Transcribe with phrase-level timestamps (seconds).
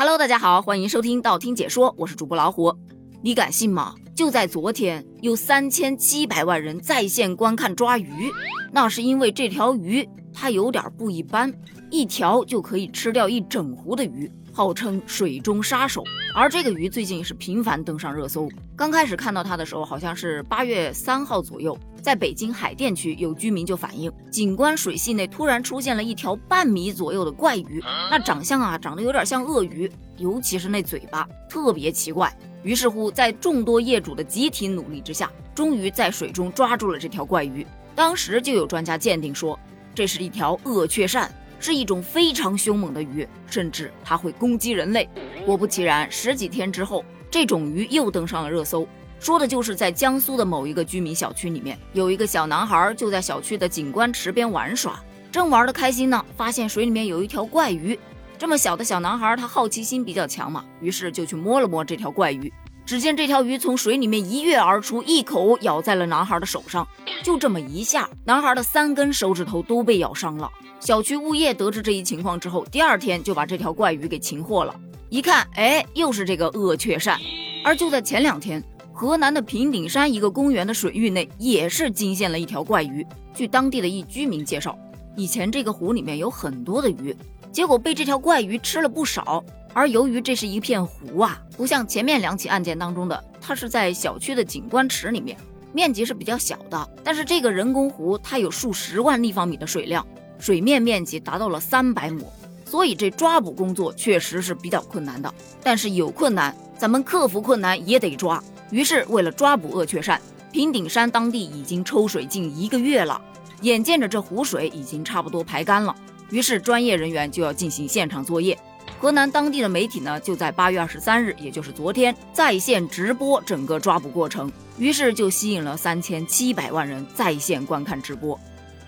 [0.00, 2.72] Hello，大家好，欢迎收听道听解说，我是主播老虎。
[3.20, 3.96] 你敢信吗？
[4.14, 8.30] 就在昨天，有三千七百万人在线观看抓鱼，
[8.70, 11.52] 那是因为这条鱼它有点不一般，
[11.90, 14.30] 一条就可以吃掉一整湖的鱼。
[14.58, 16.02] 号称水中杀手，
[16.34, 18.48] 而这个鱼最近是频繁登上热搜。
[18.74, 32.36] 刚开始看到它的时候，好像是八月三号左右，在北京海淀区有居民就反映，景观水系内突然出现了一条半米左右的怪鱼，那长相啊长得有点像鳄鱼，尤其是那嘴巴特别奇怪。
[32.64, 37.64] 于是乎，在众多业主的集体努力之下，终于在水中抓住了这条怪鱼。
[37.94, 39.56] 当时就有专家鉴定说，
[39.94, 41.28] 这是一条鳄雀鳝。
[41.60, 45.08] 是一种非常凶猛的鱼，甚至它会攻击人类。
[45.44, 48.86] 果不其然，十几天之后，这种鱼又登上了热搜，
[49.18, 57.98] 说的就是在江苏的某一个居民小区里面，有一个小男孩就在小区的景观池边玩耍，正玩得开心呢，发现水里面有一条怪鱼。
[58.38, 62.52] 这么小的小男孩，他好奇心比较强嘛，于是就去摸了摸这条怪鱼。
[62.88, 66.88] 只见这条鱼从水里面一跃而出，一口咬在了男孩的手上。
[67.22, 70.50] 就这么一下，男孩的三根手指头都被咬伤了。
[70.80, 74.74] 小区物业得知这一情况之后，第二天就把这条怪鱼给擒获了。
[75.10, 77.18] 一看，哎，又是这个鳄雀鳝。
[77.62, 83.06] 而就在前两天，河南的平顶山一个公园的水域内也是惊现了一条怪鱼。
[83.34, 84.74] 据当地的一居民介绍，
[85.14, 87.14] 以前这个湖里面有很多的鱼，
[87.52, 89.44] 结果被这条怪鱼吃了不少。
[89.78, 95.38] 而由于这是一片湖啊，不像前面两起案件当中的，它是在小区的景观池里面，
[95.72, 96.90] 面积是比较小的。
[97.04, 100.04] 但是这个人工湖它有数十万立方米的水量。
[100.40, 102.26] 水面面积达到了三百亩，
[102.64, 105.32] 所以这抓捕工作确实是比较困难的。
[105.62, 108.42] 但是有困难，咱们克服困难也得抓。
[108.72, 110.18] 于是，为了抓捕鳄雀鳝，
[110.50, 113.22] 平顶山当地已经抽水近一个月了。
[113.60, 115.94] 眼见着这湖水已经差不多排干了，
[116.30, 118.58] 于是专业人员就要进行现场作业。
[119.00, 128.38] 河南当地的媒体呢，就在八月二十三日，也就是昨天，在线直播整个抓捕过程，于是就吸引了三千七百万人在线观看直播。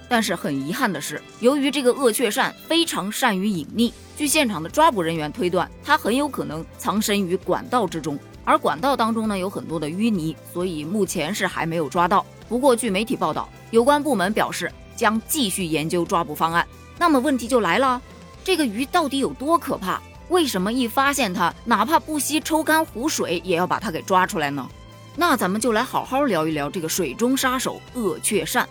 [0.08, 12.26] 但是很遗憾的是，由于这个鳄雀鳝非常善于隐匿，据现场的抓捕人员推断，它很有可能藏身于管道之中，而管道当中呢有很多的淤泥，所以目前是还没有抓到。
[12.48, 16.66] 不过据媒体报道，有关部门表示将继续研究抓捕方案。
[16.98, 18.02] 那么问题就来了，
[18.42, 20.02] 这个鱼到底有多可怕？
[20.30, 24.66] 为什么一发现它，哪怕不惜抽干湖水也要把它给抓出来呢？
[25.16, 28.64] 那咱们就来好好聊一聊这个水中杀手鳄雀鳝。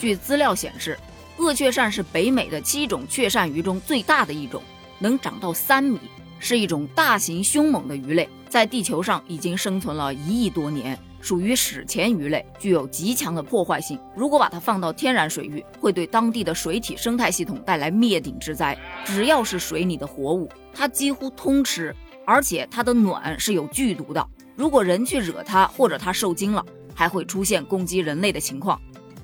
[0.00, 0.98] 据资料显示，
[1.36, 4.62] 鳄雀鳝是北美的七种雀鳝鱼中最大的一种，
[4.98, 6.00] 能长到三米，
[6.38, 13.98] 是一种大型凶猛的鱼类，在地球上已经生存了一亿多年，属于史前鱼类，具有极强的破坏性。
[14.14, 18.78] 如果把它放到天然水域，会对当地的水体生态系统带来灭顶之灾。
[19.06, 21.96] 只要是水里的活物，它几乎通吃，
[22.26, 26.62] 而且它的卵是有剧毒的，如果人去惹它，或者它受惊了，
[26.94, 28.78] 还会出现攻击人类的情况。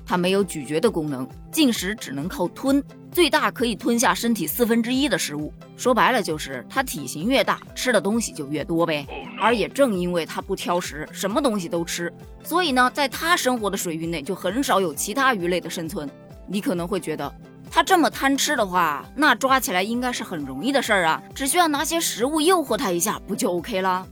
[0.09, 5.53] 它没有咀嚼的功能，进食只能靠吞，最大可以吞下身体四分之一的食物。
[5.77, 9.05] 说白了就是它体型越大，吃的东西就越多呗。
[9.39, 12.11] 而也正因为它不挑食，什么东西都吃，
[12.43, 16.09] 所以呢，在它生活的水域内就很少有其他鱼类的生存。
[16.47, 17.31] 你可能会觉得，
[17.69, 24.07] 它这么贪吃的话，那抓起来应该是很容易的事儿啊，只需要拿些食物诱惑它一下，不就 OK 了？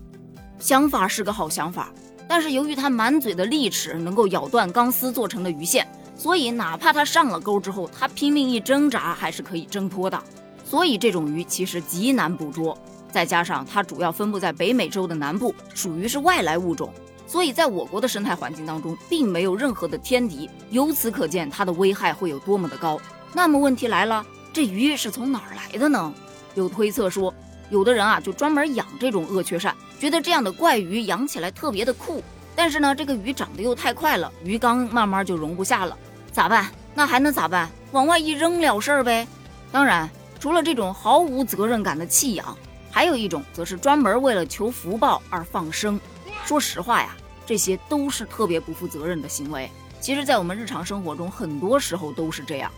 [0.59, 1.91] 想法是个好想法。
[2.27, 10.21] 但是由于它满嘴的利齿能够咬断钢丝做成的鱼线，所以哪怕它上了钩之后，它拼命一挣扎还是可以挣脱的。
[10.65, 12.77] 所以这种鱼其实极难捕捉，
[13.11, 16.91] 再加上它主要分布在北美洲的南部，属于是外来物种，
[17.25, 20.49] 所以在我国的生态环境当中并没有任何的天敌。
[20.69, 22.99] 由此可见，它的危害会有多么的高。
[23.33, 26.13] 那么问题来了，这鱼是从哪儿来的呢？
[26.55, 27.33] 有推测说。
[27.69, 32.23] 有的人啊，就专门养这种鳄雀鳝，觉得这样的怪鱼养起来特别的酷。
[32.55, 35.95] 但是呢，这个鱼长得又太快了，鱼缸慢慢就容不下了，
[36.31, 36.71] 咋办？
[36.95, 37.69] 那还能咋办？
[37.91, 39.27] 往外一扔了事儿呗。
[39.71, 40.09] 当然，
[40.39, 42.57] 除了这种毫无责任感的弃养，
[42.91, 45.99] 还有一种则是专门为了求福报而放生。
[46.45, 49.69] 说实话呀，这些都是特别不负责任的行为。
[49.99, 52.71] 其实，在我们日常生活中，很多时候都是这样。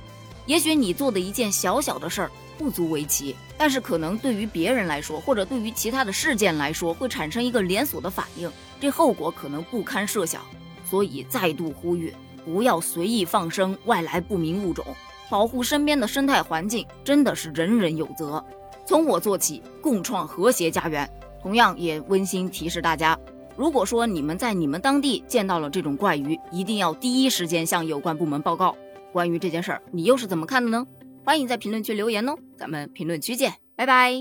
[0.46, 8.52] 也许你做的一件小小的事儿不足为奇，但是可能对于别人来说，或者对于其他的事件来说，会产生一个连锁的反应，
[8.82, 10.42] 这后果可能不堪设想。
[10.84, 12.14] 所以再度呼吁，
[12.44, 14.86] 不要随意放生外来不明物种，
[15.30, 18.44] 保护身边的生态环境，真的是人人有责。
[18.86, 21.10] 从我做起，共创和谐家园。
[21.42, 23.18] 同样也温馨提示大家，
[23.56, 28.76] 如果说你们在你们当地见到了这种怪鱼，一定要第一时间向有关部门报告。
[29.14, 30.86] 关于这件事儿，你又是怎么看的呢？
[31.24, 34.14] 欢迎在评论区留言哦，咱们评论区见，拜拜。